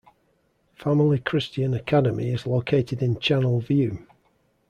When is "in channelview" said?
3.03-4.03